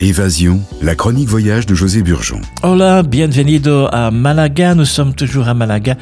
Évasion, 0.00 0.60
la 0.80 0.94
chronique 0.94 1.28
voyage 1.28 1.66
de 1.66 1.74
José 1.74 2.04
Burgeon. 2.04 2.40
Hola, 2.62 3.02
bienvenido 3.02 3.88
à 3.90 4.12
Malaga. 4.12 4.76
Nous 4.76 4.84
sommes 4.84 5.12
toujours 5.12 5.48
à 5.48 5.54
Malaga 5.54 5.96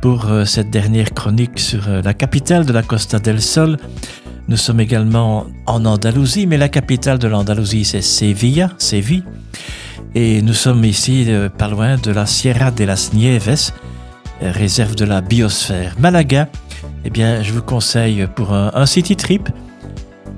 pour 0.00 0.24
euh, 0.24 0.46
cette 0.46 0.70
dernière 0.70 1.12
chronique 1.12 1.58
sur 1.60 1.86
euh, 1.86 2.00
la 2.00 2.14
capitale 2.14 2.64
de 2.64 2.72
la 2.72 2.82
Costa 2.82 3.18
del 3.18 3.42
Sol. 3.42 3.76
Nous 4.48 4.56
sommes 4.56 4.80
également 4.80 5.44
en 5.66 5.84
Andalousie, 5.84 6.46
mais 6.46 6.56
la 6.56 6.70
capitale 6.70 7.18
de 7.18 7.28
l'Andalousie, 7.28 7.84
c'est 7.84 8.00
Sevilla, 8.00 8.70
Séville. 8.78 9.22
Et 10.14 10.40
nous 10.40 10.54
sommes 10.54 10.86
ici 10.86 11.26
euh, 11.28 11.50
pas 11.50 11.68
loin 11.68 11.98
de 11.98 12.10
la 12.10 12.24
Sierra 12.24 12.70
de 12.70 12.84
las 12.84 13.12
Nieves, 13.12 13.70
réserve 14.40 14.94
de 14.94 15.04
la 15.04 15.20
biosphère. 15.20 15.94
Malaga, 15.98 16.48
eh 17.04 17.10
bien, 17.10 17.42
je 17.42 17.52
vous 17.52 17.60
conseille 17.60 18.26
pour 18.34 18.54
un, 18.54 18.86
city 18.86 19.14
trip. 19.14 19.50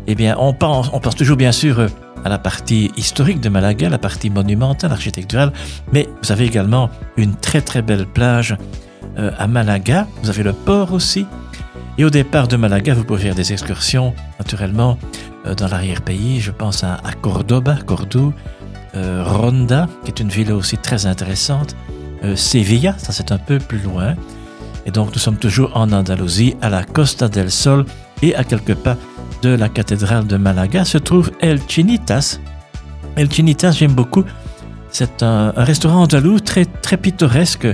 Eh 0.09 0.17
bien, 0.17 0.35
on 0.37 0.49
on 0.61 1.01
pense 1.01 1.15
toujours 1.15 1.37
bien 1.37 1.53
sûr 1.53 1.87
à 2.25 2.29
la 2.29 2.39
partie 2.39 2.91
historique 2.97 3.41
de 3.41 3.49
Malaga, 3.49 3.89
la 3.89 3.99
partie 3.99 4.31
monumentale, 4.31 4.93
architecturale, 4.93 5.53
mais 5.93 6.09
vous 6.23 6.33
avez 6.33 6.47
également 6.47 6.91
une 7.17 7.35
très 7.37 7.61
très 7.61 7.83
belle 7.83 8.07
plage 8.07 8.57
euh, 9.19 9.31
à 9.39 9.47
Malaga. 9.47 10.09
Vous 10.23 10.31
avez 10.31 10.43
le 10.43 10.53
port 10.53 10.93
aussi. 10.93 11.27
Et 11.99 12.05
au 12.05 12.11
départ 12.11 12.49
de 12.49 12.57
Malaga, 12.57 12.95
vous 12.95 13.05
pouvez 13.05 13.23
faire 13.23 13.35
des 13.35 13.53
excursions, 13.53 14.15
naturellement, 14.39 14.99
euh, 15.47 15.55
dans 15.55 15.69
l'arrière-pays. 15.69 16.41
Je 16.41 16.51
pense 16.51 16.83
à, 16.83 16.99
Cordoba, 17.21 17.77
Cordoue, 17.87 18.33
euh, 18.97 19.23
Ronda, 19.25 19.89
qui 20.05 20.11
est 20.11 20.21
une 20.21 20.31
ville 20.31 20.53
aussi 20.53 20.79
très 20.79 21.07
intéressante, 21.07 21.77
Sevilla, 22.37 22.95
ça 22.97 23.13
c'est 23.13 23.33
un 23.33 23.39
peu 23.39 23.59
plus 23.59 23.81
loin. 23.81 24.15
Et 24.87 24.91
donc 24.91 25.13
nous 25.13 25.19
sommes 25.19 25.37
toujours 25.37 25.77
en 25.77 25.93
Andalousie, 25.93 26.57
à 26.63 26.71
la 26.71 26.83
Costa 26.83 27.29
del 27.29 27.51
Sol 27.51 27.85
et 28.23 28.35
à 28.35 28.45
quelques 28.45 28.75
pas 28.75 28.97
de 29.45 29.51
la 29.51 29.69
cathédrale 29.69 30.27
de 30.27 30.39
Malaga 30.39 30.87
se 30.87 30.97
trouve 30.97 31.31
El 31.41 31.61
Chinitas. 31.69 32.41
El 33.17 33.29
Chinitas, 33.31 33.73
j'aime 33.73 33.93
beaucoup. 33.93 34.25
C'est 34.91 35.23
un, 35.23 35.51
restaurant 35.51 36.05
andalou 36.05 36.41
très, 36.41 36.65
très 36.65 36.97
pittoresque. 36.97 37.67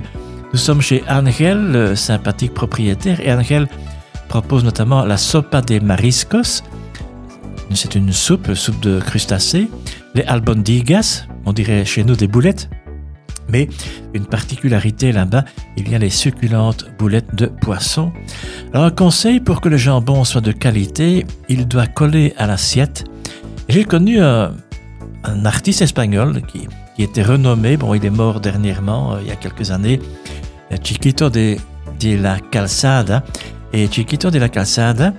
Nous 0.52 0.58
sommes 0.58 0.80
chez 0.80 1.04
Angel, 1.08 1.58
le 1.70 1.94
sympathique 1.94 2.54
propriétaire, 2.54 3.20
et 3.20 3.32
Angel 3.32 3.68
propose 4.28 4.64
notamment 4.64 5.04
la 5.04 5.16
sopa 5.16 5.62
de 5.62 5.78
mariscos. 5.78 6.64
C'est 7.72 7.94
une 7.94 8.12
soupe, 8.12 8.52
soupe 8.54 8.80
de 8.80 8.98
crustacés. 8.98 9.70
Les 10.16 10.24
albondigas, 10.24 11.26
on 11.46 11.52
dirait 11.52 11.84
chez 11.84 12.02
nous 12.02 12.16
des 12.16 12.26
boulettes. 12.26 12.68
Mais 13.50 13.68
une 14.14 14.26
particularité 14.26 15.12
là-bas, 15.12 15.44
il 15.76 15.90
y 15.90 15.94
a 15.94 15.98
les 15.98 16.10
succulentes 16.10 16.86
boulettes 16.98 17.34
de 17.34 17.46
poisson. 17.46 18.12
Alors 18.72 18.86
un 18.86 18.90
conseil 18.90 19.40
pour 19.40 19.60
que 19.60 19.68
le 19.68 19.76
jambon 19.76 20.24
soit 20.24 20.40
de 20.40 20.52
qualité, 20.52 21.26
il 21.48 21.66
doit 21.66 21.86
coller 21.86 22.34
à 22.36 22.46
l'assiette. 22.46 23.04
J'ai 23.68 23.84
connu 23.84 24.20
un, 24.20 24.54
artiste 25.44 25.82
espagnol 25.82 26.42
qui, 26.46 26.66
était 27.02 27.22
renommé, 27.22 27.78
bon 27.78 27.94
il 27.94 28.04
est 28.04 28.10
mort 28.10 28.40
dernièrement, 28.40 29.14
euh, 29.14 29.20
il 29.22 29.28
y 29.28 29.30
a 29.30 29.36
quelques 29.36 29.70
années, 29.70 30.00
Chiquito 30.82 31.30
de, 31.30 31.56
la 32.02 32.38
Calzada. 32.38 33.24
Et 33.72 33.88
Chiquito 33.90 34.30
de 34.30 34.38
la 34.38 34.50
Calzada 34.50 35.14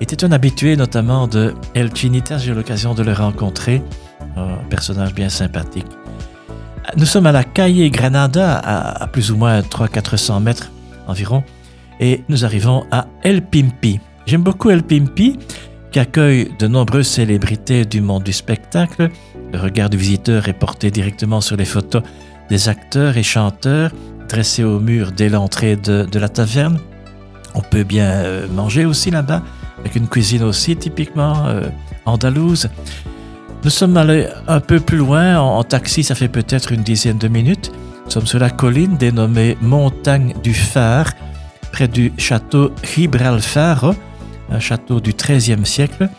était 0.00 0.24
un 0.24 0.30
habitué 0.30 0.76
notamment 0.76 1.26
de 1.26 1.54
El 1.74 1.92
Chinitas, 1.92 2.38
j'ai 2.38 2.52
eu 2.52 2.54
l'occasion 2.54 2.94
de 2.94 3.02
le 3.02 3.12
rencontrer, 3.12 3.82
un 4.36 4.56
personnage 4.68 5.14
bien 5.14 5.28
sympathique. 5.28 5.86
Nous 6.96 7.06
sommes 7.06 7.26
à 7.26 7.32
la 7.32 7.44
Calle 7.44 7.90
Granada, 7.90 8.58
à, 8.58 9.06
plus 9.06 9.30
ou 9.30 9.36
moins 9.36 9.60
300-400 9.60 10.42
mètres 10.42 10.70
environ, 11.06 11.42
et 11.98 12.22
nous 12.28 12.44
arrivons 12.44 12.84
à 12.90 13.06
El 13.22 13.42
Pimpi. 13.42 14.00
J'aime 14.26 14.42
beaucoup 14.42 14.70
El 14.70 14.82
Pimpi, 14.82 15.38
qui 15.90 15.98
accueille 15.98 16.50
de 16.58 16.66
nombreuses 16.66 17.08
célébrités 17.08 17.84
du 17.84 18.00
monde 18.00 18.22
du 18.22 18.32
spectacle. 18.32 19.10
Le 19.52 19.58
regard 19.58 19.90
du 19.90 19.96
visiteur 19.96 20.48
est 20.48 20.58
porté 20.58 20.90
directement 20.90 21.40
sur 21.40 21.56
les 21.56 21.64
photos 21.64 22.02
des 22.48 22.68
acteurs 22.68 23.16
et 23.16 23.22
chanteurs 23.22 23.90
dressés 24.28 24.64
au 24.64 24.80
mur 24.80 25.12
dès 25.12 25.28
l'entrée 25.28 25.76
de, 25.76 26.18
la 26.18 26.28
taverne. 26.28 26.80
On 27.54 27.60
peut 27.60 27.84
bien 27.84 28.10
euh, 28.10 28.48
manger 28.48 28.84
aussi 28.84 29.10
là-bas, 29.10 29.42
avec 29.78 29.96
une 29.96 30.08
cuisine 30.08 30.42
aussi 30.42 30.76
typiquement 30.76 31.46
euh, 31.46 31.68
andalouse. 32.04 32.68
Nous 33.64 33.70
sommes 33.70 33.96
allés 33.96 34.28
un 34.46 34.60
peu 34.60 34.78
plus 34.78 34.98
loin. 34.98 35.38
En, 35.38 35.64
taxi, 35.64 36.04
ça 36.04 36.14
fait 36.14 36.28
peut-être 36.28 36.70
une 36.70 36.82
dizaine 36.82 37.16
de 37.16 37.28
minutes. 37.28 37.72
Nous 38.04 38.10
sommes 38.10 38.26
sur 38.26 38.38
la 38.38 38.50
colline 38.50 38.98
dénommée 38.98 39.56
Montagne 39.62 40.34
du 40.42 40.52
Phare, 40.52 41.12
près 41.72 41.88
du 41.88 42.12
château 42.18 42.72
Gibralfaro, 42.82 43.94
un 44.50 44.60
château 44.60 45.00
du 45.00 45.14
XIIIe 45.14 45.64
siècle. 45.64 46.10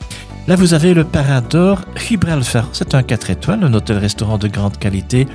Là, 0.47 0.55
vous 0.55 0.73
avez 0.73 0.95
le 0.95 1.03
Parador 1.03 1.81
Gibralfaro. 1.95 2.69
C'est 2.73 2.95
un 2.95 3.03
4 3.03 3.29
étoiles, 3.29 3.63
un 3.63 3.73
hôtel-restaurant 3.75 4.39
de 4.39 4.47
grande 4.47 4.77
qualité, 4.77 5.27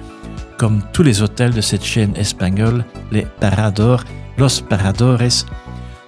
comme 0.59 0.83
tous 0.93 1.05
les 1.05 1.23
hôtels 1.23 1.53
de 1.53 1.61
cette 1.61 1.85
chaîne 1.85 2.17
espagnole, 2.17 2.85
les 3.13 3.25
Parador, 3.39 4.03
Los 4.37 4.63
Paradores, 4.69 5.47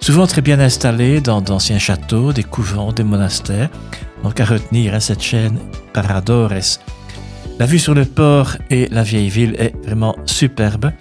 souvent 0.01 0.27
très 0.27 0.41
bien 0.41 0.59
installés 0.59 1.21
dans 1.21 1.39
d'anciens 1.39 1.79
châteaux, 1.79 2.33
des 2.33 2.43
couvents, 2.43 2.91
des 2.91 3.05
monastères. 3.05 3.69
Donc 4.23 4.39
à 4.39 4.45
retenir 4.45 4.93
à 4.93 4.99
cette 4.99 5.21
chaîne 5.21 5.57
Paradores. 5.93 6.79
La 7.59 7.65
vue 7.65 7.79
sur 7.79 7.93
le 7.93 8.05
port 8.05 8.53
et 8.69 8.87
la 8.89 9.03
vieille 9.03 9.29
ville 9.29 9.55
est 9.59 9.73
vraiment 9.85 10.15
superbe. 10.25 10.91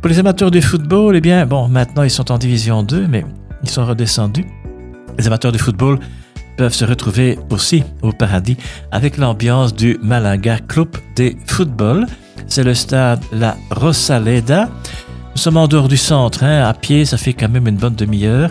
Pour 0.00 0.08
les 0.08 0.18
amateurs 0.18 0.50
de 0.50 0.60
football, 0.60 1.16
eh 1.16 1.20
bien, 1.20 1.44
bon, 1.46 1.66
maintenant 1.68 2.04
ils 2.04 2.10
sont 2.10 2.30
en 2.30 2.38
division 2.38 2.82
2, 2.84 3.08
mais 3.08 3.24
ils 3.62 3.68
sont 3.68 3.84
redescendus. 3.84 4.46
Les 5.18 5.26
amateurs 5.26 5.50
de 5.50 5.58
football 5.58 5.98
peuvent 6.56 6.74
se 6.74 6.84
retrouver 6.84 7.38
aussi 7.50 7.82
au 8.02 8.12
paradis 8.12 8.56
avec 8.92 9.16
l'ambiance 9.16 9.74
du 9.74 9.98
Malaga 10.02 10.58
Club 10.58 10.88
de 11.16 11.32
Football. 11.46 12.06
C'est 12.46 12.64
le 12.64 12.74
stade 12.74 13.20
La 13.32 13.56
Rosaleda. 13.70 14.68
Nous 15.34 15.40
sommes 15.40 15.56
en 15.56 15.66
dehors 15.66 15.88
du 15.88 15.96
centre, 15.96 16.44
hein. 16.44 16.68
à 16.68 16.74
pied, 16.74 17.04
ça 17.04 17.16
fait 17.16 17.32
quand 17.32 17.48
même 17.48 17.66
une 17.66 17.76
bonne 17.76 17.94
demi-heure. 17.94 18.50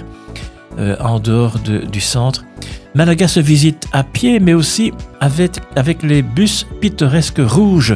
Euh, 0.80 0.96
en 1.00 1.20
dehors 1.20 1.58
du 1.60 2.02
centre. 2.02 2.46
Malaga 2.98 3.28
se 3.28 3.40
visite 3.40 3.88
à 3.92 4.04
pied, 4.04 4.40
mais 4.40 4.56
aussi 4.56 4.92
avec, 5.20 6.02
les 6.02 6.24
bus 6.24 6.66
pittoresques 6.82 7.38
rouges. 7.38 7.96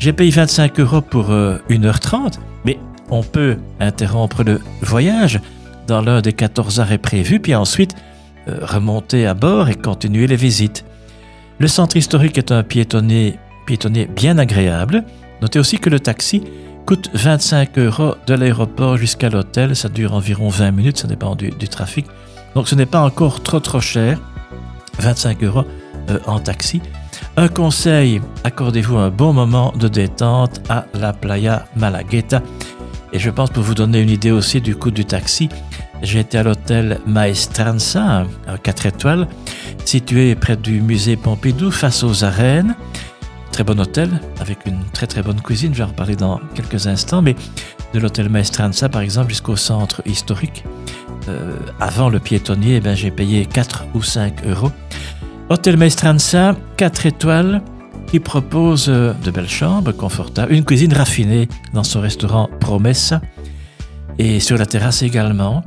J'ai 0.00 0.12
payé 0.12 0.32
25 0.32 0.80
euros 0.80 1.02
pour 1.02 1.26
1h30, 1.30 2.16
euh, 2.16 2.28
mais 2.64 2.76
on 3.10 3.22
peut 3.22 3.58
interrompre 3.78 4.42
le 4.42 4.60
voyage 4.82 5.38
dans 5.86 6.00
l'un 6.00 6.20
des 6.20 6.32
14 6.32 6.80
arrêts 6.80 6.98
prévus, 6.98 7.38
puis 7.38 7.54
ensuite 7.54 7.94
euh, 8.48 8.58
remonter 8.62 9.24
à 9.24 9.34
bord 9.34 9.68
et 9.68 9.76
continuer 9.76 10.26
les 10.26 10.34
visites. 10.34 10.84
Le 11.60 11.68
centre 11.68 11.96
historique 11.96 12.36
est 12.36 12.50
un 12.50 12.64
piétonnier, 12.64 13.38
piétonnier 13.66 14.06
bien 14.06 14.38
agréable. 14.38 15.04
Notez 15.42 15.60
aussi 15.60 15.78
que 15.78 15.90
le 15.90 16.00
taxi 16.00 16.42
coûte 16.86 17.08
25 17.14 17.78
euros 17.78 18.16
de 18.26 18.34
l'aéroport 18.34 18.96
jusqu'à 18.96 19.30
l'hôtel. 19.30 19.76
Ça 19.76 19.88
dure 19.88 20.12
environ 20.12 20.48
20 20.48 20.72
minutes, 20.72 20.98
ça 20.98 21.06
dépend 21.06 21.36
du, 21.36 21.52
trafic. 21.68 22.06
Donc 22.54 22.68
ce 22.68 22.74
n'est 22.74 22.86
pas 22.86 23.00
encore 23.00 23.42
trop 23.42 23.60
trop 23.60 23.80
cher. 23.80 24.20
25 24.98 25.42
euros 25.42 25.64
euh, 26.10 26.18
en 26.26 26.38
taxi. 26.38 26.80
Un 27.36 27.48
conseil, 27.48 28.20
accordez-vous 28.44 28.96
un 28.96 29.10
bon 29.10 29.32
moment 29.32 29.72
de 29.76 29.88
détente 29.88 30.60
à 30.68 30.86
la 30.94 31.12
Playa 31.12 31.66
Malagueta. 31.76 32.42
Et 33.12 33.18
je 33.18 33.30
pense 33.30 33.50
pour 33.50 33.62
vous 33.62 33.74
donner 33.74 34.00
une 34.00 34.10
idée 34.10 34.30
aussi 34.30 34.60
du 34.60 34.76
coût 34.76 34.90
du 34.90 35.04
taxi, 35.04 35.48
j'ai 36.02 36.20
été 36.20 36.38
à 36.38 36.42
l'hôtel 36.42 37.00
Maestranza, 37.06 38.26
4 38.62 38.86
étoiles, 38.86 39.28
situé 39.84 40.34
près 40.34 40.56
du 40.56 40.80
musée 40.80 41.16
Pompidou, 41.16 41.70
face 41.70 42.02
aux 42.02 42.24
arènes 42.24 42.74
très 43.54 43.62
bon 43.62 43.78
hôtel 43.78 44.10
avec 44.40 44.66
une 44.66 44.82
très 44.92 45.06
très 45.06 45.22
bonne 45.22 45.40
cuisine. 45.40 45.72
Je 45.72 45.78
vais 45.78 45.84
en 45.84 45.92
reparler 45.92 46.16
dans 46.16 46.40
quelques 46.56 46.88
instants, 46.88 47.22
mais 47.22 47.36
de 47.92 48.00
l'hôtel 48.00 48.28
Maestranza 48.28 48.88
par 48.88 49.00
exemple 49.00 49.28
jusqu'au 49.28 49.54
centre 49.54 50.02
historique. 50.06 50.64
Euh, 51.28 51.52
avant 51.80 52.08
le 52.08 52.18
piétonnier, 52.18 52.80
eh 52.84 52.96
j'ai 52.96 53.10
payé 53.10 53.46
4 53.46 53.86
ou 53.94 54.02
5 54.02 54.46
euros. 54.46 54.70
Hôtel 55.48 55.76
Maestranza, 55.76 56.56
4 56.76 57.06
étoiles, 57.06 57.62
qui 58.06 58.20
propose 58.20 58.86
euh, 58.88 59.12
de 59.24 59.30
belles 59.30 59.48
chambres 59.48 59.92
confortables, 59.92 60.52
une 60.52 60.64
cuisine 60.64 60.92
raffinée 60.92 61.48
dans 61.72 61.84
son 61.84 62.00
restaurant 62.00 62.48
Promessa 62.60 63.20
et 64.18 64.40
sur 64.40 64.56
la 64.56 64.66
terrasse 64.66 65.02
également. 65.02 65.64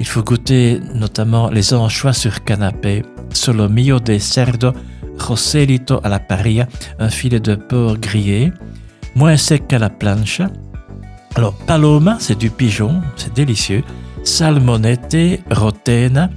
Il 0.00 0.06
faut 0.06 0.22
goûter 0.22 0.80
notamment 0.94 1.50
les 1.50 1.72
anchois 1.72 2.12
sur 2.12 2.42
canapé, 2.44 3.02
solomillo 3.30 4.00
de 4.00 4.18
cerdo 4.18 4.72
Joselito 5.18 6.00
à 6.02 6.08
la 6.08 6.18
parilla, 6.18 6.66
un 6.98 7.08
filet 7.08 7.40
de 7.40 7.54
porc 7.54 7.98
grillé, 7.98 8.52
moins 9.14 9.36
sec 9.36 9.68
qu'à 9.68 9.78
la 9.78 9.90
planche. 9.90 10.42
Alors, 11.36 11.54
paloma, 11.54 12.16
c'est 12.20 12.38
du 12.38 12.50
pigeon, 12.50 13.00
c'est 13.16 13.32
délicieux. 13.32 13.82
Salmonette, 14.24 15.42
rotena. 15.50 16.30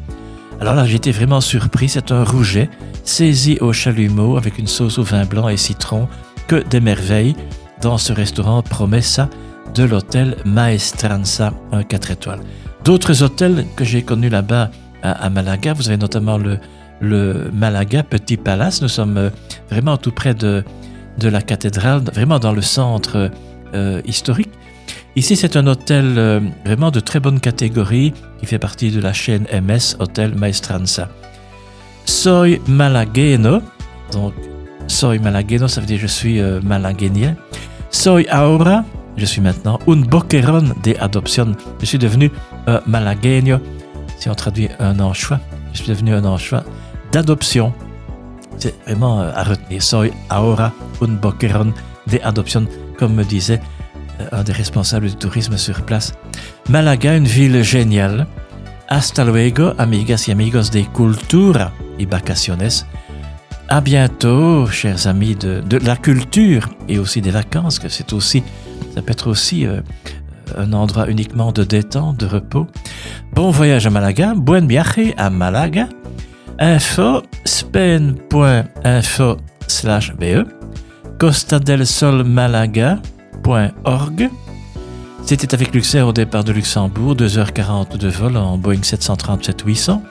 Alors 0.59 0.75
là, 0.75 0.85
j'étais 0.85 1.11
vraiment 1.11 1.41
surpris, 1.41 1.89
c'est 1.89 2.11
un 2.11 2.23
rouget 2.23 2.69
saisi 3.03 3.57
au 3.61 3.73
chalumeau 3.73 4.37
avec 4.37 4.57
une 4.57 4.67
sauce 4.67 4.99
au 4.99 5.03
vin 5.03 5.25
blanc 5.25 5.47
et 5.47 5.57
citron. 5.57 6.07
Que 6.47 6.63
des 6.63 6.79
merveilles 6.79 7.35
dans 7.81 7.97
ce 7.97 8.13
restaurant 8.13 8.61
Promessa 8.61 9.29
de 9.73 9.83
l'hôtel 9.83 10.37
Maestranza, 10.45 11.53
un 11.71 11.83
4 11.83 12.11
étoiles. 12.11 12.39
D'autres 12.85 13.23
hôtels 13.23 13.65
que 13.75 13.83
j'ai 13.83 14.01
connus 14.01 14.29
là-bas 14.29 14.71
à, 15.03 15.29
Malaga, 15.29 15.73
vous 15.73 15.87
avez 15.87 15.97
notamment 15.97 16.37
le 16.37 16.59
le 16.99 17.49
Malaga 17.53 18.03
Petit 18.03 18.37
Palace. 18.37 18.81
Nous 18.81 18.87
sommes 18.87 19.17
euh, 19.17 19.29
vraiment 19.69 19.97
tout 19.97 20.11
près 20.11 20.33
de, 20.33 20.63
de 21.19 21.29
la 21.29 21.41
cathédrale, 21.41 22.01
vraiment 22.13 22.39
dans 22.39 22.53
le 22.53 22.61
centre 22.61 23.31
euh, 23.73 24.01
historique. 24.05 24.51
Ici, 25.17 25.35
c'est 25.35 25.57
un 25.57 25.65
hôtel 25.65 26.13
euh, 26.19 26.39
vraiment 26.63 26.91
de 26.91 26.99
très 26.99 27.19
bonne 27.19 27.39
catégorie 27.39 28.13
qui 28.37 28.45
fait 28.45 28.59
partie 28.59 28.91
de 28.91 29.01
la 29.01 29.13
chaîne 29.13 29.47
MS 29.51 29.95
Hôtel 29.97 30.35
Maestranza. 30.35 31.09
Soy 32.05 32.61
malagueno, 32.67 33.61
donc 34.11 34.35
soy 34.85 35.17
malagueno, 35.17 35.67
ça 35.67 35.81
veut 35.81 35.87
dire 35.87 35.97
je 35.97 36.05
suis 36.05 36.39
euh, 36.39 36.61
malaguenien. 36.61 37.35
Soy 37.89 38.27
ahora, 38.29 38.85
je 39.17 39.25
suis 39.25 39.41
maintenant 39.41 39.79
un 39.87 39.95
boqueron 39.95 40.65
de 40.83 40.93
adoption. 40.99 41.55
Je 41.79 41.87
suis 41.87 41.97
devenu 41.97 42.29
un 42.67 42.79
malagueño, 42.85 43.57
si 44.19 44.29
on 44.29 44.35
traduit 44.35 44.69
un 44.77 44.99
anchois, 44.99 45.39
je 45.73 45.79
suis 45.79 45.87
devenu 45.87 46.13
un 46.13 46.25
anchois 46.25 46.63
d'adoption. 47.11 47.73
C'est 48.59 48.75
vraiment 48.85 49.21
euh, 49.21 49.31
à 49.33 49.45
retenir. 49.45 49.81
Soy 49.81 50.11
ahora 50.29 50.71
un 51.01 51.13
boqueron 51.13 51.73
de 52.05 52.19
adoption, 52.23 52.67
comme 52.99 53.15
me 53.15 53.23
disait 53.23 53.59
un 54.31 54.43
des 54.43 54.53
responsables 54.53 55.07
du 55.07 55.15
tourisme 55.15 55.57
sur 55.57 55.81
place. 55.83 56.13
Malaga, 56.69 57.15
une 57.15 57.27
ville 57.27 57.63
géniale. 57.63 58.27
Hasta 58.89 59.25
luego, 59.25 59.73
amigas 59.77 60.27
y 60.27 60.31
amigos 60.31 60.71
de 60.71 60.83
cultura 60.93 61.73
y 61.99 62.05
vacaciones. 62.05 62.85
À 63.69 63.81
bientôt, 63.81 64.65
chers 64.67 65.07
amis 65.07 65.35
de, 65.35 65.77
la 65.85 65.97
culture 65.97 66.69
et 66.87 66.99
aussi 66.99 67.21
des 67.21 67.31
vacances, 67.31 67.79
que 67.79 67.89
c'est 67.89 68.13
aussi, 68.13 68.43
ça 68.95 69.01
peut 69.01 69.11
être 69.11 69.29
aussi 69.29 69.65
euh, 69.65 69.81
un 70.57 70.71
endroit 70.71 71.09
uniquement 71.09 71.51
de 71.51 71.65
détente, 71.65 72.17
de 72.17 72.27
repos. 72.27 72.67
Bon 73.33 73.51
voyage 73.51 73.85
à 73.85 73.89
Malaga, 73.89 74.33
buen 74.35 74.67
viaje 74.67 75.13
à 75.17 75.29
Malaga. 75.29 75.89
Info 76.59 77.23
spen.info 77.45 79.37
slash 79.67 80.13
be 80.15 80.45
C'était 85.23 85.53
avec 85.53 85.73
Luxair 85.73 86.05
au 86.07 86.11
départ 86.11 86.43
de 86.43 86.51
Luxembourg, 86.51 87.15
2h40 87.15 87.97
de 87.97 88.09
vol 88.09 88.35
en 88.35 88.57
Boeing 88.57 88.81
737-800, 88.81 90.01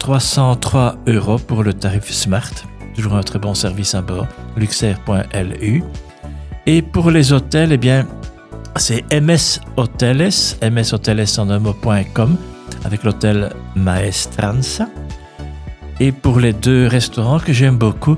303 0.00 0.96
euros 1.06 1.38
pour 1.38 1.62
le 1.62 1.72
tarif 1.72 2.10
Smart, 2.10 2.50
toujours 2.96 3.14
un 3.14 3.22
très 3.22 3.38
bon 3.38 3.54
service 3.54 3.94
à 3.94 4.02
bord, 4.02 4.26
luxair.lu. 4.56 5.84
Et 6.66 6.82
pour 6.82 7.12
les 7.12 7.32
hôtels, 7.32 7.70
eh 7.70 7.76
bien, 7.76 8.04
c'est 8.74 9.04
MS 9.12 9.60
Hoteles, 9.76 10.56
MS 10.60 11.38
en 11.38 11.50
un 11.50 11.60
mot.com, 11.60 12.36
avec 12.84 13.04
l'hôtel 13.04 13.50
Maestranza. 13.76 14.88
Et 16.00 16.10
pour 16.10 16.40
les 16.40 16.52
deux 16.52 16.88
restaurants 16.88 17.38
que 17.38 17.52
j'aime 17.52 17.78
beaucoup, 17.78 18.16